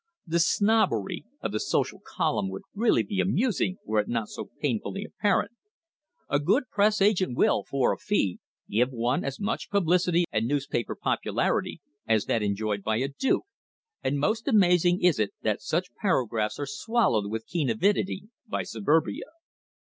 The 0.25 0.39
snobbery 0.39 1.25
of 1.41 1.51
the 1.51 1.59
"social 1.59 2.01
column" 2.03 2.49
would 2.49 2.63
really 2.73 3.03
be 3.03 3.19
amusing 3.19 3.77
were 3.85 3.99
it 3.99 4.07
not 4.07 4.29
so 4.29 4.49
painfully 4.59 5.05
apparent. 5.05 5.51
A 6.27 6.39
good 6.39 6.63
press 6.71 7.03
agent 7.03 7.37
will, 7.37 7.63
for 7.69 7.93
a 7.93 7.97
fee, 7.99 8.39
give 8.67 8.89
one 8.89 9.23
as 9.23 9.39
much 9.39 9.69
publicity 9.69 10.25
and 10.31 10.47
newspaper 10.47 10.95
popularity 10.95 11.81
as 12.07 12.25
that 12.25 12.41
enjoyed 12.41 12.81
by 12.81 12.97
a 12.97 13.09
duke, 13.09 13.45
and 14.03 14.17
most 14.19 14.47
amazing 14.47 15.03
is 15.03 15.19
it 15.19 15.33
that 15.43 15.61
such 15.61 15.93
paragraphs 16.01 16.57
are 16.57 16.65
swallowed 16.65 17.29
with 17.29 17.45
keen 17.45 17.69
avidity 17.69 18.23
by 18.47 18.63
Suburbia. 18.63 19.25